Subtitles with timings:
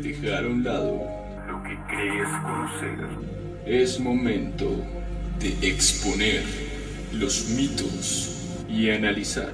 [0.00, 1.00] de dejar a un lado
[1.46, 2.98] lo que crees conocer.
[3.66, 4.70] Es momento
[5.38, 6.42] de exponer
[7.12, 9.52] los mitos y analizar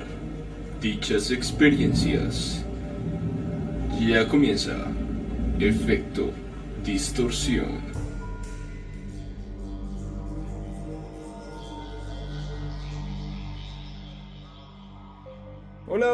[0.81, 2.65] dichas experiencias.
[4.01, 4.87] Ya comienza
[5.61, 6.31] Efecto
[6.85, 7.94] Distorsión.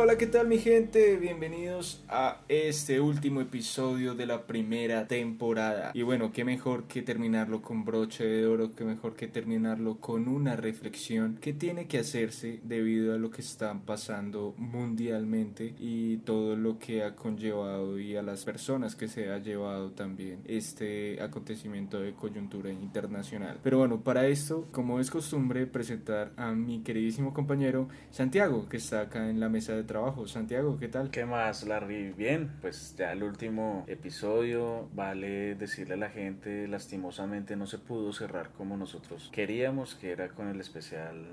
[0.02, 1.18] Hola, ¿qué tal mi gente?
[1.18, 5.90] Bienvenidos a este último episodio de la primera temporada.
[5.92, 10.26] Y bueno, qué mejor que terminarlo con broche de oro, qué mejor que terminarlo con
[10.26, 16.56] una reflexión que tiene que hacerse debido a lo que está pasando mundialmente y todo
[16.56, 22.00] lo que ha conllevado y a las personas que se ha llevado también este acontecimiento
[22.00, 23.60] de coyuntura internacional.
[23.62, 29.02] Pero bueno, para esto, como es costumbre, presentar a mi queridísimo compañero Santiago, que está
[29.02, 30.28] acá en la mesa de trabajo.
[30.28, 31.10] Santiago, ¿qué tal?
[31.10, 32.12] ¿Qué más, Larry?
[32.12, 38.12] Bien, pues ya el último episodio, vale decirle a la gente, lastimosamente no se pudo
[38.12, 41.26] cerrar como nosotros queríamos, que era con el especial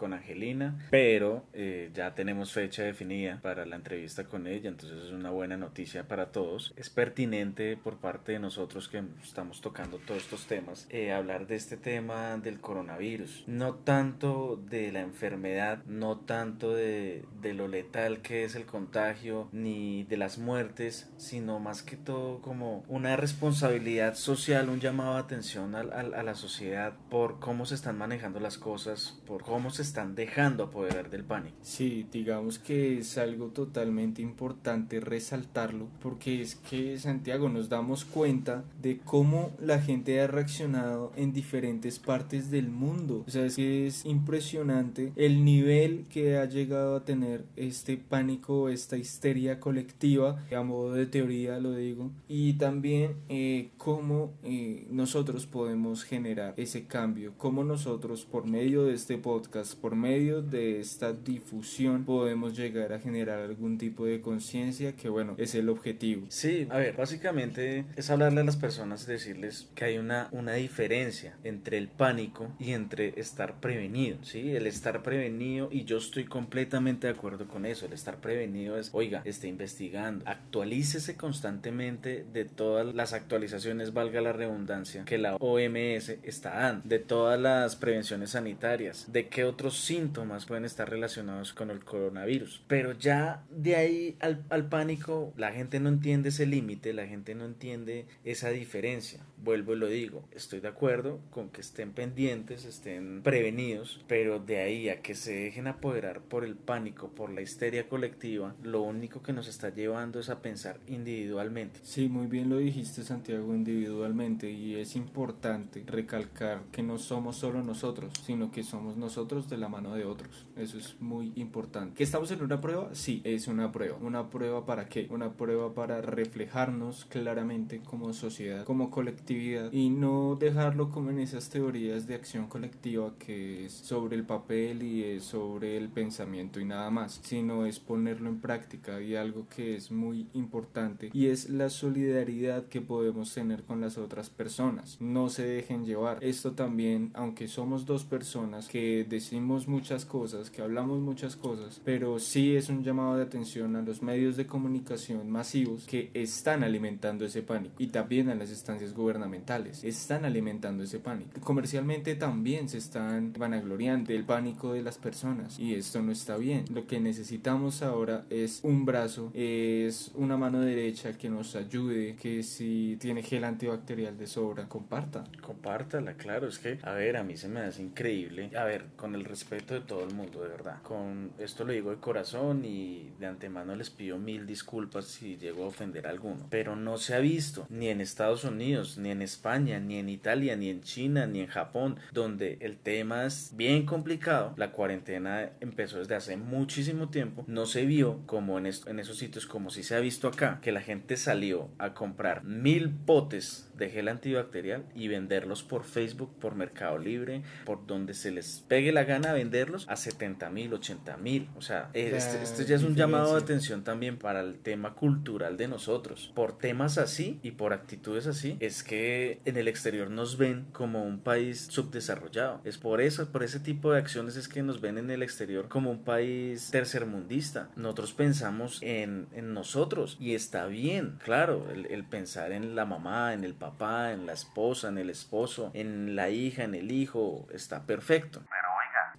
[0.00, 5.10] con Angelina, pero eh, ya tenemos fecha definida para la entrevista con ella, entonces es
[5.10, 6.72] una buena noticia para todos.
[6.76, 11.56] Es pertinente por parte de nosotros que estamos tocando todos estos temas, eh, hablar de
[11.56, 18.22] este tema del coronavirus, no tanto de la enfermedad, no tanto de, de lo letal
[18.22, 24.14] que es el contagio, ni de las muertes, sino más que todo como una responsabilidad
[24.14, 28.40] social, un llamado de atención a, a, a la sociedad por cómo se están manejando
[28.40, 31.56] las cosas, por cómo se están dejando apoderar del pánico.
[31.62, 38.62] Sí, digamos que es algo totalmente importante resaltarlo porque es que Santiago nos damos cuenta
[38.80, 43.24] de cómo la gente ha reaccionado en diferentes partes del mundo.
[43.26, 48.68] O sea, es que es impresionante el nivel que ha llegado a tener este pánico,
[48.68, 55.46] esta histeria colectiva, a modo de teoría lo digo, y también eh, cómo eh, nosotros
[55.46, 61.12] podemos generar ese cambio, cómo nosotros por medio de este podcast, por medio de esta
[61.12, 66.26] difusión podemos llegar a generar algún tipo de conciencia que bueno, es el objetivo.
[66.28, 71.36] Sí, a ver, básicamente es hablarle a las personas decirles que hay una, una diferencia
[71.44, 74.54] entre el pánico y entre estar prevenido, ¿sí?
[74.54, 78.90] El estar prevenido y yo estoy completamente de acuerdo con eso, el estar prevenido es,
[78.92, 86.10] oiga, esté investigando, actualícese constantemente de todas las actualizaciones, valga la redundancia, que la OMS
[86.22, 91.70] está dando, de todas las prevenciones sanitarias, de qué otros síntomas pueden estar relacionados con
[91.70, 92.62] el coronavirus.
[92.66, 97.34] Pero ya de ahí al, al pánico, la gente no entiende ese límite, la gente
[97.34, 99.24] no entiende esa diferencia.
[99.42, 104.58] Vuelvo y lo digo, estoy de acuerdo con que estén pendientes, estén prevenidos, pero de
[104.58, 109.22] ahí a que se dejen apoderar por el pánico, por la histeria colectiva, lo único
[109.22, 111.80] que nos está llevando es a pensar individualmente.
[111.82, 117.62] Sí, muy bien lo dijiste Santiago, individualmente, y es importante recalcar que no somos solo
[117.62, 120.46] nosotros, sino que somos nosotros de la mano de otros.
[120.56, 121.96] Eso es muy importante.
[121.96, 122.90] ¿Que estamos en una prueba?
[122.92, 123.96] Sí, es una prueba.
[124.00, 125.06] ¿Una prueba para qué?
[125.10, 131.50] Una prueba para reflejarnos claramente como sociedad, como colectividad y no dejarlo como en esas
[131.50, 136.64] teorías de acción colectiva que es sobre el papel y es sobre el pensamiento y
[136.64, 141.50] nada más, sino es ponerlo en práctica y algo que es muy importante y es
[141.50, 145.00] la solidaridad que podemos tener con las otras personas.
[145.00, 146.18] No se dejen llevar.
[146.22, 152.18] Esto también, aunque somos dos personas que decimos muchas cosas, que hablamos muchas cosas, pero
[152.18, 157.24] sí es un llamado de atención a los medios de comunicación masivos que están alimentando
[157.24, 161.40] ese pánico y también a las instancias gubernamentales, están alimentando ese pánico.
[161.40, 166.64] Comercialmente también se están vanagloriando del pánico de las personas y esto no está bien.
[166.72, 172.42] Lo que necesitamos ahora es un brazo, es una mano derecha que nos ayude, que
[172.42, 175.24] si tiene gel antibacterial de sobra, comparta.
[175.40, 179.14] Compártala, claro, es que, a ver, a mí se me hace increíble, a ver, con
[179.14, 180.82] el respeto de todo el mundo, de verdad.
[180.82, 185.64] Con esto lo digo de corazón y de antemano les pido mil disculpas si llego
[185.64, 186.46] a ofender a alguno.
[186.50, 190.56] Pero no se ha visto ni en Estados Unidos, ni en España, ni en Italia,
[190.56, 194.52] ni en China, ni en Japón, donde el tema es bien complicado.
[194.56, 197.44] La cuarentena empezó desde hace muchísimo tiempo.
[197.46, 200.72] No se vio como en, en esos sitios como si se ha visto acá, que
[200.72, 206.54] la gente salió a comprar mil potes de gel antibacterial y venderlos por Facebook, por
[206.54, 211.48] Mercado Libre, por donde se les pegue la gana venderlos a 70 mil, 80 mil.
[211.56, 215.56] O sea, este, este, ya es un llamado de atención también para el tema cultural
[215.56, 216.32] de nosotros.
[216.34, 221.04] Por temas así y por actitudes así, es que en el exterior nos ven como
[221.04, 222.60] un país subdesarrollado.
[222.64, 225.68] Es por eso, por ese tipo de acciones es que nos ven en el exterior
[225.68, 227.70] como un país tercermundista.
[227.76, 233.34] Nosotros pensamos en, en nosotros y está bien, claro, el, el pensar en la mamá,
[233.34, 237.46] en el papá, en la esposa, en el esposo, en la hija, en el hijo,
[237.52, 238.40] está perfecto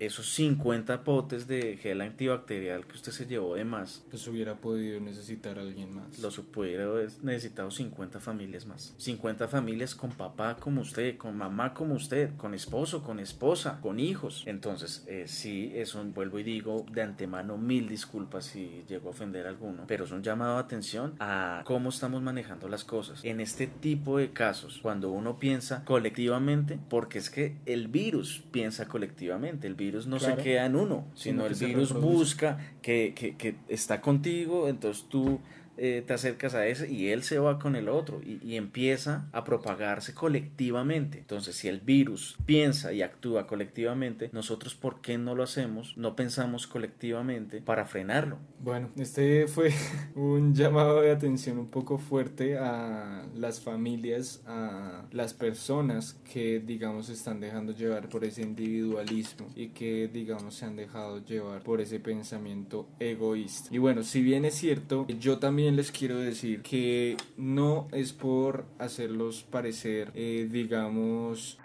[0.02, 4.04] esos 50 potes de gel antibacterial que usted se llevó de más.
[4.10, 6.18] Pues hubiera podido necesitar alguien más.
[6.18, 6.90] Los hubiera
[7.22, 8.96] necesitado 50 familias más.
[8.98, 14.00] 50 familias con papá como usted, con mamá como usted, con esposo, con esposa, con
[14.00, 14.44] hijos.
[14.48, 19.12] Entonces, eh, sí, es un, vuelvo y digo, de antemano mil disculpas si llego a
[19.12, 23.24] ofender a alguno, pero es un llamado de atención a cómo estamos manejando las cosas.
[23.24, 28.88] En este tipo de casos, cuando uno piensa colectivamente, porque es que el virus piensa
[28.88, 33.36] colectivamente, el virus virus no se queda en uno, sino, el virus busca que, que,
[33.36, 35.40] que, está contigo, entonces tú
[35.78, 39.30] eh, te acercas a ese y él se va con el otro y, y, empieza
[39.32, 41.20] a propagarse colectivamente.
[41.20, 45.98] Entonces, si el virus piensa y actúa colectivamente, nosotros, ¿por qué no lo hacemos?
[45.98, 48.38] No pensamos colectivamente para frenarlo.
[48.60, 49.72] Bueno, este fue
[50.16, 57.10] un llamado de atención un poco fuerte a las familias, a las personas que, digamos,
[57.10, 62.00] están dejando llevar por ese individualismo y que, digamos, se han dejado llevar por ese
[62.00, 63.70] pensamiento egoísta.
[63.72, 68.66] Y bueno, si bien es cierto, yo también les quiero decir que no es por
[68.80, 71.60] hacerlos parecer, eh, digamos,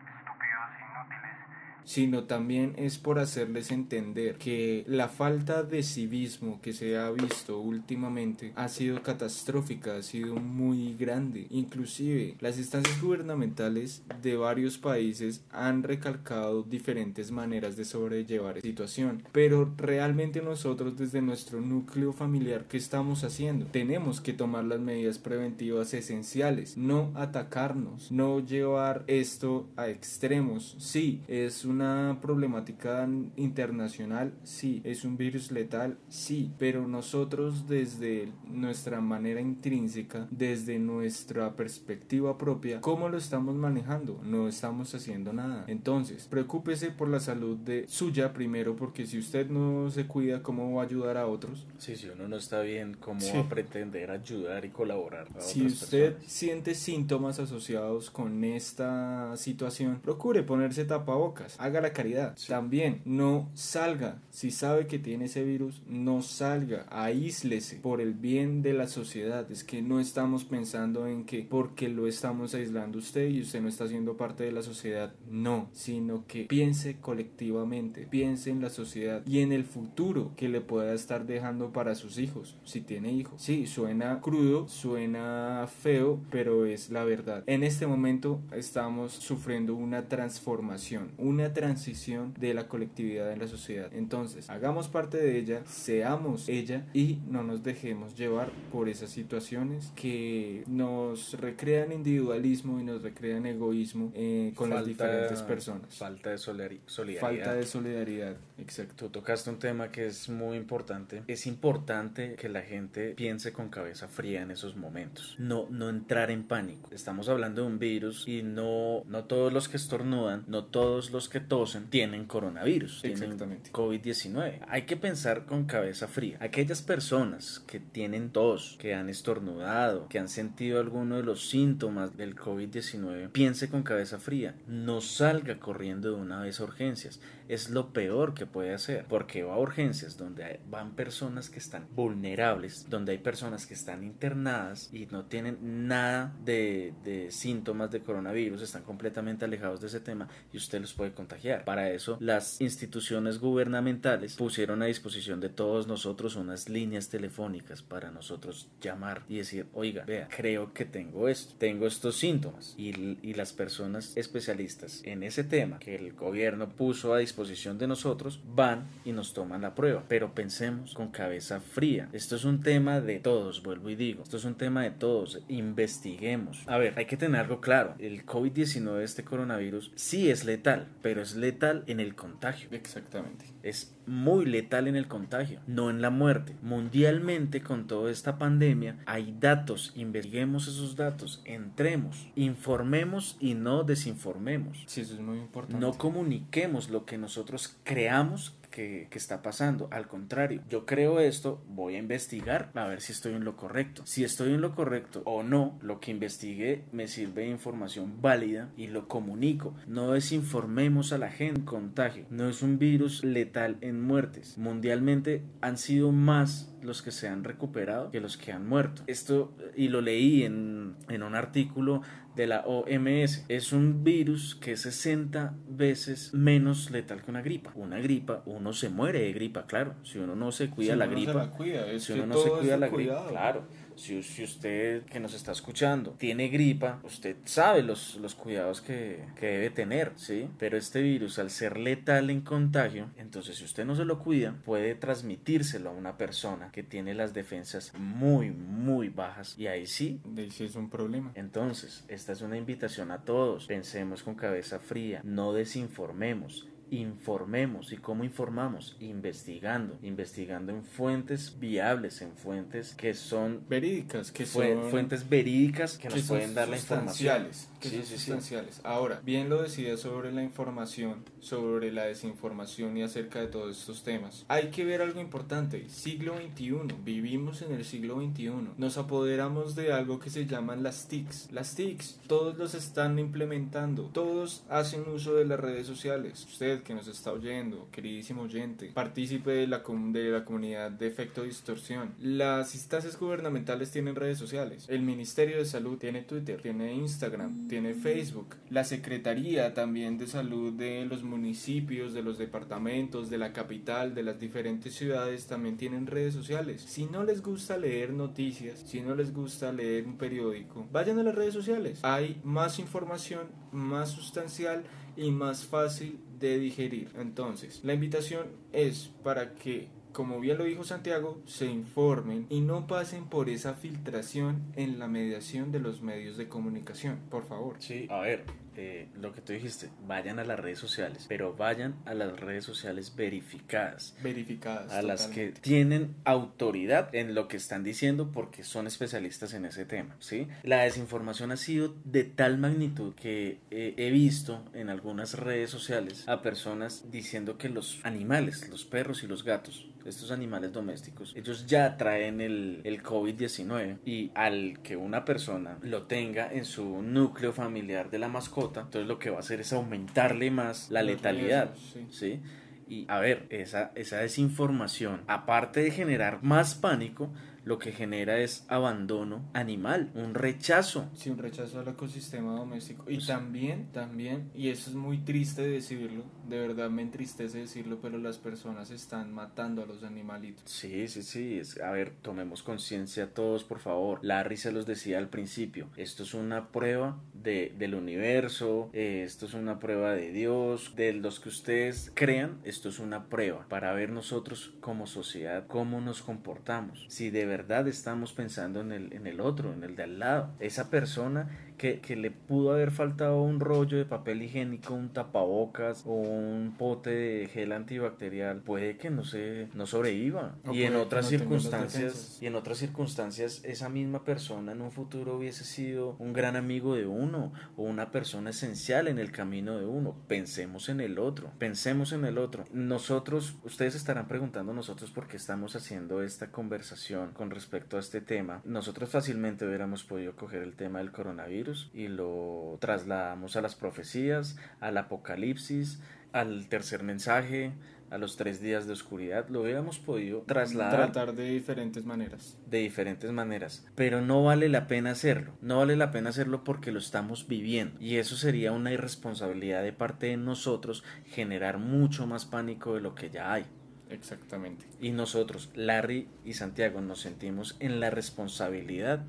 [1.87, 7.59] sino también es por hacerles entender que la falta de civismo que se ha visto
[7.61, 11.47] últimamente ha sido catastrófica, ha sido muy grande.
[11.49, 19.23] Inclusive las instancias gubernamentales de varios países han recalcado diferentes maneras de sobrellevar la situación,
[19.33, 23.67] pero realmente nosotros desde nuestro núcleo familiar ¿qué estamos haciendo?
[23.67, 30.75] Tenemos que tomar las medidas preventivas esenciales, no atacarnos, no llevar esto a extremos.
[30.79, 33.07] Sí, es un una problemática
[33.37, 34.81] internacional, sí.
[34.85, 36.51] Es un virus letal, sí.
[36.59, 44.21] Pero nosotros desde nuestra manera intrínseca, desde nuestra perspectiva propia, ¿cómo lo estamos manejando?
[44.25, 45.65] No estamos haciendo nada.
[45.69, 50.75] Entonces, preocúpese por la salud de suya primero, porque si usted no se cuida, ¿cómo
[50.75, 51.67] va a ayudar a otros?
[51.79, 55.29] Sí, si uno no está bien, ¿cómo va a pretender ayudar y colaborar?
[55.37, 62.37] A si usted siente síntomas asociados con esta situación, procure ponerse tapabocas haga la caridad.
[62.49, 64.23] También no salga.
[64.31, 66.87] Si sabe que tiene ese virus, no salga.
[66.91, 69.51] Aíslese por el bien de la sociedad.
[69.51, 73.69] Es que no estamos pensando en que porque lo estamos aislando usted y usted no
[73.69, 75.15] está siendo parte de la sociedad.
[75.31, 80.61] No, sino que piense colectivamente, piense en la sociedad y en el futuro que le
[80.61, 83.43] pueda estar dejando para sus hijos, si tiene hijos.
[83.43, 87.45] Sí, suena crudo, suena feo, pero es la verdad.
[87.47, 93.89] En este momento estamos sufriendo una transformación, una transición de la colectividad en la sociedad.
[93.95, 99.91] Entonces, hagamos parte de ella, seamos ella y no nos dejemos llevar por esas situaciones
[99.97, 105.95] que nos recrean individualismo y nos recrean egoísmo eh, con las diferentes personas.
[105.95, 107.21] Falta de solidaridad.
[107.21, 109.07] Falta de solidaridad, exacto.
[109.07, 111.23] Tú tocaste un tema que es muy importante.
[111.27, 115.37] Es importante que la gente piense con cabeza fría en esos momentos.
[115.39, 116.91] No, no entrar en pánico.
[116.93, 121.31] Estamos hablando de un virus y no, no todos los que estornudan, no todos los
[121.31, 121.46] que
[121.91, 124.61] tienen coronavirus, tienen COVID-19.
[124.69, 126.39] Hay que pensar con cabeza fría.
[126.41, 132.17] Aquellas personas que tienen tos, que han estornudado, que han sentido alguno de los síntomas
[132.17, 134.55] del COVID-19, piense con cabeza fría.
[134.67, 137.21] No salga corriendo de una vez a urgencias.
[137.49, 141.87] Es lo peor que puede hacer, porque va a urgencias donde van personas que están
[141.95, 148.01] vulnerables, donde hay personas que están internadas y no tienen nada de, de síntomas de
[148.01, 152.61] coronavirus, están completamente alejados de ese tema y usted los puede contagiar para eso, las
[152.61, 159.39] instituciones gubernamentales pusieron a disposición de todos nosotros unas líneas telefónicas para nosotros llamar y
[159.39, 162.75] decir, oiga, vea, creo que tengo esto, tengo estos síntomas.
[162.77, 167.87] Y, y las personas especialistas en ese tema que el gobierno puso a disposición de
[167.87, 170.05] nosotros van y nos toman la prueba.
[170.09, 172.09] Pero pensemos con cabeza fría.
[172.13, 174.23] Esto es un tema de todos, vuelvo y digo.
[174.23, 175.43] Esto es un tema de todos.
[175.49, 176.63] Investiguemos.
[176.67, 177.95] A ver, hay que tener algo claro.
[177.99, 182.69] El COVID-19, este coronavirus, sí es letal, pero es letal en el contagio.
[182.73, 183.45] Exactamente.
[183.63, 186.57] Es muy letal en el contagio, no en la muerte.
[186.63, 194.85] Mundialmente, con toda esta pandemia, hay datos, investiguemos esos datos, entremos, informemos y no desinformemos.
[194.87, 195.85] Sí, eso es muy importante.
[195.85, 199.89] No comuniquemos lo que nosotros creamos que, está pasando.
[199.91, 204.03] Al contrario, yo creo esto, voy a investigar a ver si estoy en lo correcto.
[204.05, 208.69] Si estoy en lo correcto o no, lo que investigué me sirve de información válida
[208.77, 209.75] y lo comunico.
[209.87, 211.65] No desinformemos a la gente.
[211.65, 214.59] Contagio no es un virus letal en muertes.
[214.59, 219.03] Mundialmente han sido más los que se han recuperado que los que han muerto.
[219.07, 222.03] Esto, y lo leí en, en un artículo
[222.37, 223.45] de la OMS.
[223.49, 227.73] Es un virus que es 60 veces menos letal que una gripa.
[227.75, 229.95] Una gripa, uno se muere de gripa, claro.
[230.05, 231.53] Si uno no se cuida la gripa,
[231.99, 236.13] si uno no se cuida la gripa, claro si, si, usted que nos está escuchando
[236.13, 240.49] tiene gripa, usted sabe los, los cuidados que, que, debe tener, ¿sí?
[240.59, 244.55] Pero este virus, al ser letal en contagio, entonces si usted no se lo cuida,
[244.65, 249.59] puede transmitírselo a una persona que tiene las defensas muy, muy bajas.
[249.59, 250.21] Y ahí sí.
[250.25, 251.33] De sí es un problema.
[251.35, 253.67] Entonces, esta es una invitación a todos.
[253.67, 257.93] Pensemos con cabeza fría, no desinformemos informemos.
[257.93, 258.97] ¿Y cómo informamos?
[259.01, 266.09] Investigando, investigando en fuentes viables, en fuentes que son verídicas, que son fuentes verídicas que,
[266.09, 267.49] nos pueden dar la información.
[267.91, 268.81] Que son sustanciales.
[268.85, 274.03] Ahora, bien lo decía sobre la información, sobre la desinformación y acerca de todos estos
[274.03, 274.45] temas.
[274.49, 275.89] Hay que ver algo importante.
[275.89, 278.51] Siglo XXI, vivimos en el siglo XXI.
[278.77, 281.51] Nos apoderamos de algo que se llaman las TICs.
[281.53, 286.47] Las TICs, todos los están implementando, todos hacen uso de las redes sociales.
[286.51, 291.43] Ustedes que nos está oyendo, queridísimo oyente, partícipe de la, de la comunidad de efecto
[291.43, 292.15] distorsión.
[292.21, 294.87] Las instancias gubernamentales tienen redes sociales.
[294.89, 298.57] El Ministerio de Salud tiene Twitter, tiene Instagram, tiene Facebook.
[298.71, 304.23] La Secretaría también de Salud de los municipios, de los departamentos, de la capital, de
[304.23, 306.83] las diferentes ciudades también tienen redes sociales.
[306.83, 311.23] Si no les gusta leer noticias, si no les gusta leer un periódico, vayan a
[311.23, 312.01] las redes sociales.
[312.03, 314.85] Hay más información, más sustancial
[315.17, 317.11] y más fácil de digerir.
[317.19, 322.87] Entonces, la invitación es para que como bien lo dijo Santiago, se informen y no
[322.87, 327.77] pasen por esa filtración en la mediación de los medios de comunicación, por favor.
[327.81, 328.45] Sí, a ver,
[328.77, 332.65] eh, lo que tú dijiste, vayan a las redes sociales, pero vayan a las redes
[332.65, 334.15] sociales verificadas.
[334.23, 334.93] Verificadas.
[334.93, 339.85] A las que tienen autoridad en lo que están diciendo porque son especialistas en ese
[339.85, 340.49] tema, ¿sí?
[340.63, 346.29] La desinformación ha sido de tal magnitud que eh, he visto en algunas redes sociales
[346.29, 351.67] a personas diciendo que los animales, los perros y los gatos, estos animales domésticos, ellos
[351.67, 357.53] ya traen el, el COVID-19 y al que una persona lo tenga en su núcleo
[357.53, 361.75] familiar de la mascota, entonces lo que va a hacer es aumentarle más la letalidad,
[362.11, 362.41] ¿sí?
[362.89, 367.33] Y a ver, esa, esa desinformación, aparte de generar más pánico,
[367.67, 371.11] lo que genera es abandono animal, un rechazo.
[371.15, 373.05] Sí, un rechazo al ecosistema doméstico.
[373.09, 378.19] Y también, también, y eso es muy triste decirlo, de verdad me entristece decirlo, pero
[378.19, 380.63] las personas están matando a los animalitos.
[380.65, 381.59] Sí, sí, sí.
[381.59, 384.21] Es, a ver, tomemos conciencia todos, por favor.
[384.23, 385.89] Larry se los decía al principio.
[385.97, 391.13] Esto es una prueba de, del universo, eh, esto es una prueba de Dios, de
[391.15, 396.23] los que ustedes crean, esto es una prueba para ver nosotros como sociedad cómo nos
[396.23, 397.07] comportamos.
[397.09, 397.56] Si de verdad
[397.87, 400.51] estamos pensando en el, en el otro, en el de al lado.
[400.61, 406.03] Esa persona que, que, le pudo haber faltado un rollo de papel higiénico, un tapabocas
[406.07, 410.57] o un pote de gel antibacterial, puede que no se no sobreviva.
[410.73, 415.65] y en otras circunstancias, y en otras circunstancias, esa misma persona en un futuro hubiese
[415.65, 420.17] sido un gran amigo de uno o una persona esencial en el camino de uno.
[420.29, 422.65] Pensemos en el otro, pensemos en el otro.
[422.73, 428.21] Nosotros, ustedes estarán preguntando nosotros por qué estamos haciendo esta conversación con respecto a este
[428.21, 428.61] tema.
[428.65, 434.57] Nosotros fácilmente hubiéramos podido coger el tema del coronavirus y lo trasladamos a las profecías,
[434.81, 436.01] al apocalipsis,
[436.33, 437.73] al tercer mensaje,
[438.11, 441.13] a los tres días de oscuridad, lo hubiéramos podido trasladar.
[441.13, 442.59] Tratar de diferentes maneras.
[442.67, 443.87] De diferentes maneras.
[443.95, 445.53] Pero no vale la pena hacerlo.
[445.61, 448.01] No vale la pena hacerlo porque lo estamos viviendo.
[448.01, 453.15] Y eso sería una irresponsabilidad de parte de nosotros generar mucho más pánico de lo
[453.15, 453.67] que ya hay.
[454.11, 454.87] Exactamente.
[455.01, 459.25] Y nosotros, Larry y Santiago, nos sentimos en la responsabilidad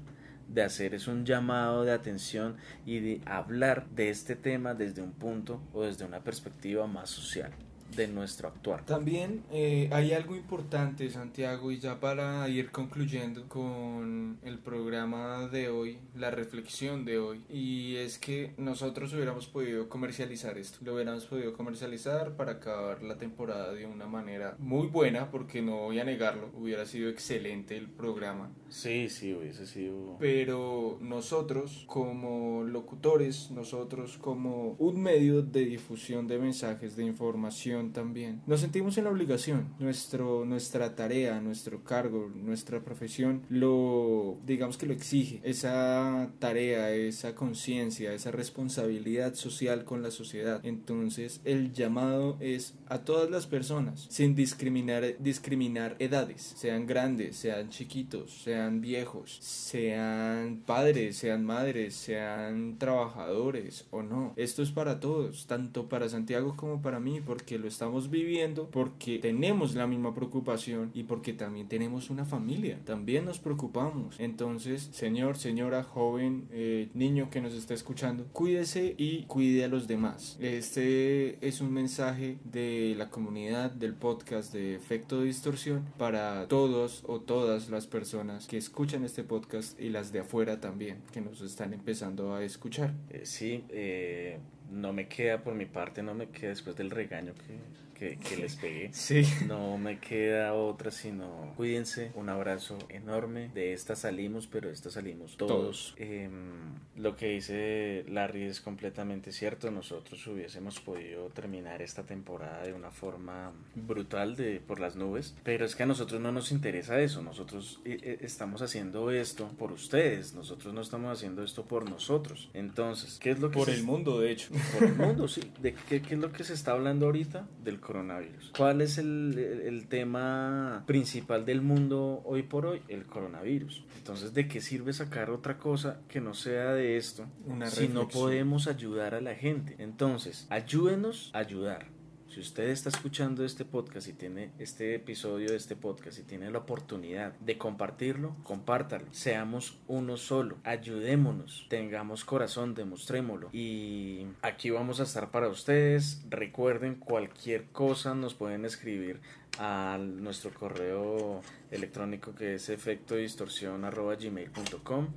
[0.48, 2.56] de hacer es un llamado de atención
[2.86, 7.52] y de hablar de este tema desde un punto o desde una perspectiva más social
[7.96, 8.86] de nuestro actuar.
[8.86, 15.70] También eh, hay algo importante, Santiago, y ya para ir concluyendo con el programa de
[15.70, 21.26] hoy, la reflexión de hoy, y es que nosotros hubiéramos podido comercializar esto, lo hubiéramos
[21.26, 26.04] podido comercializar para acabar la temporada de una manera muy buena, porque no voy a
[26.04, 28.50] negarlo, hubiera sido excelente el programa.
[28.70, 30.18] Sí, sí, hubiese sido.
[30.20, 37.94] Pero nosotros como locutores, nosotros como un medio de difusión de mensajes, de información, distorsión
[37.94, 38.42] también.
[38.48, 44.86] Nos sentimos en la obligación, nuestro, nuestra tarea, nuestro cargo, nuestra profesión lo, digamos que
[44.86, 50.62] lo exige, esa tarea, esa conciencia, esa responsabilidad social con la sociedad.
[50.64, 57.70] Entonces el llamado es a todas las personas, sin discriminar, discriminar edades, sean grandes, sean
[57.70, 64.34] chiquitos, sean viejos, sean padres, sean madres, sean trabajadores o no.
[64.36, 69.20] Esto es para todos, tanto para Santiago como para mí, porque lo estamos viviendo, porque
[69.20, 74.16] tenemos la misma preocupación y porque también tenemos una familia, también nos preocupamos.
[74.20, 79.88] Entonces, señor, señora, joven, eh, niño que nos está escuchando, cuídese y cuide a los
[79.88, 80.38] demás.
[80.40, 87.04] Este es un mensaje de la comunidad del podcast de Efecto de Distorsión para todos
[87.08, 91.42] o todas las personas que escuchan este podcast y las de afuera también, que nos
[91.42, 92.94] están empezando a escuchar.
[93.10, 94.40] Eh, sí, eh,
[94.72, 97.58] no me queda por mi parte, no me queda después del regaño que
[97.98, 98.90] que, les pegué.
[98.98, 99.24] Sí.
[99.48, 102.12] No me queda otra sino cuídense.
[102.16, 103.50] Un abrazo enorme.
[103.54, 105.94] De esta salimos, pero de esta salimos todos.
[105.98, 109.72] Em, lo que dice Larry es completamente cierto.
[109.72, 115.66] Nosotros hubiésemos podido terminar esta temporada de una forma brutal de por las nubes, pero
[115.66, 117.22] es que a nosotros no nos interesa eso.
[117.22, 120.34] Nosotros eh, eh, estamos haciendo esto por ustedes.
[120.34, 122.50] Nosotros no estamos haciendo esto por nosotros.
[122.54, 124.50] Entonces, ¿qué es lo que por el mundo, de hecho?
[124.74, 125.42] Por el mundo, sí.
[125.62, 127.48] ¿De qué, qué es lo que se está hablando ahorita?
[127.64, 128.52] Del coronavirus.
[128.58, 132.82] ¿Cuál es el, el, tema principal del mundo hoy por hoy?
[132.90, 133.86] El coronavirus.
[133.98, 137.26] Entonces, ¿de qué sirve sacar otra cosa que no sea de esto
[137.72, 139.78] si no podemos ayudar a la gente?
[139.80, 141.97] Entonces, ayúdenos a ayudar.
[142.30, 146.52] Si usted está escuchando este podcast y tiene este episodio de este podcast y tiene
[146.52, 149.06] la oportunidad de compartirlo, compártalo.
[149.12, 153.50] Seamos uno solo, ayudémonos, tengamos corazón, demostrémoslo.
[153.54, 156.22] Y aquí vamos a estar para ustedes.
[156.30, 159.22] Recuerden cualquier cosa nos pueden escribir
[159.58, 161.40] a nuestro correo
[161.72, 165.08] electrónico que es efectodistorsión.gmail.com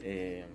[0.00, 0.46] eh,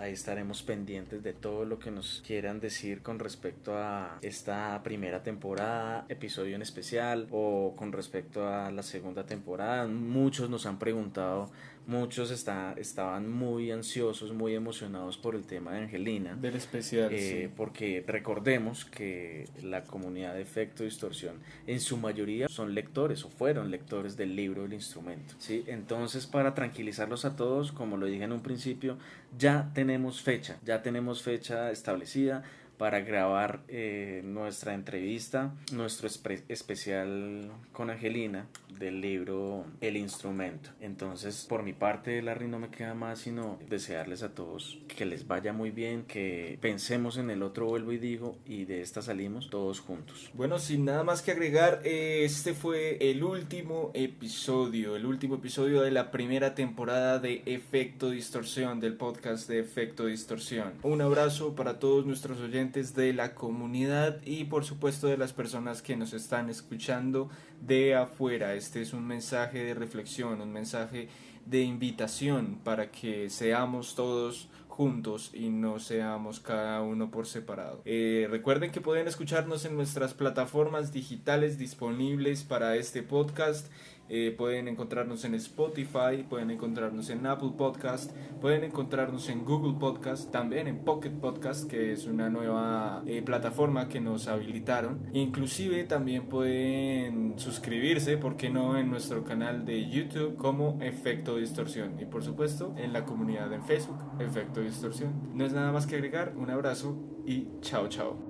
[0.00, 5.22] Ahí estaremos pendientes de todo lo que nos quieran decir con respecto a esta primera
[5.24, 9.86] temporada, episodio en especial o con respecto a la segunda temporada.
[9.88, 11.50] Muchos nos han preguntado
[11.88, 16.36] Muchos está, estaban muy ansiosos, muy emocionados por el tema de Angelina.
[16.36, 17.08] Del especial.
[17.10, 23.30] Eh, porque recordemos que la comunidad de efecto distorsión en su mayoría son lectores o
[23.30, 25.34] fueron lectores del libro del instrumento.
[25.38, 25.64] ¿sí?
[25.66, 28.98] Entonces, para tranquilizarlos a todos, como lo dije en un principio,
[29.38, 32.42] ya tenemos fecha, ya tenemos fecha establecida
[32.78, 36.08] para grabar eh, nuestra entrevista, nuestro
[36.48, 38.46] especial con Angelina
[38.78, 40.70] del libro El instrumento.
[40.80, 45.26] Entonces, por mi parte, Larry, no me queda más sino desearles a todos que les
[45.26, 49.50] vaya muy bien, que pensemos en el otro vuelvo y digo y de esta salimos
[49.50, 50.30] todos juntos.
[50.34, 55.90] Bueno, sin nada más que agregar, este fue el último episodio, el último episodio de
[55.90, 60.74] la primera temporada de Efecto Distorsión, del podcast de Efecto Distorsión.
[60.82, 62.40] Un abrazo para todos nuestros
[62.72, 67.30] de la comunidad y por supuesto de las personas que nos están escuchando
[67.62, 68.54] de afuera.
[68.54, 71.08] Este es un mensaje de reflexión, un mensaje
[71.46, 77.80] de invitación para que seamos todos juntos y no seamos cada uno por separado.
[77.86, 83.72] Eh, recuerden que pueden escucharnos en nuestras plataformas digitales disponibles para este podcast
[84.08, 90.30] eh, pueden encontrarnos en Spotify, pueden encontrarnos en Apple Podcast, pueden encontrarnos en Google Podcast,
[90.30, 95.00] también en Pocket Podcast, que es una nueva eh, plataforma que nos habilitaron.
[95.12, 102.00] Inclusive también pueden suscribirse, ¿por qué no?, en nuestro canal de YouTube como Efecto Distorsión.
[102.00, 105.30] Y por supuesto en la comunidad en Facebook, Efecto Distorsión.
[105.34, 108.27] No es nada más que agregar, un abrazo y chao chao.